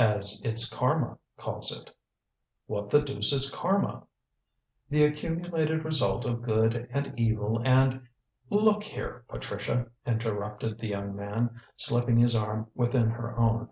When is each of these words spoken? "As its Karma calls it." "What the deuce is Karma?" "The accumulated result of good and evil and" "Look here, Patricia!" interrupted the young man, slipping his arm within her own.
"As 0.00 0.40
its 0.42 0.68
Karma 0.68 1.16
calls 1.36 1.70
it." 1.70 1.92
"What 2.66 2.90
the 2.90 3.00
deuce 3.00 3.32
is 3.32 3.48
Karma?" 3.48 4.02
"The 4.88 5.04
accumulated 5.04 5.84
result 5.84 6.24
of 6.24 6.42
good 6.42 6.88
and 6.90 7.14
evil 7.16 7.62
and" 7.64 8.08
"Look 8.50 8.82
here, 8.82 9.24
Patricia!" 9.28 9.86
interrupted 10.04 10.80
the 10.80 10.88
young 10.88 11.14
man, 11.14 11.60
slipping 11.76 12.16
his 12.18 12.34
arm 12.34 12.68
within 12.74 13.10
her 13.10 13.36
own. 13.38 13.68